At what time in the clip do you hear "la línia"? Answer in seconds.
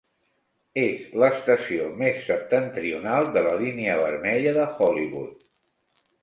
3.49-3.99